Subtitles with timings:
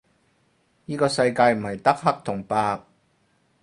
[0.87, 2.81] 依個世界唔係得黑同白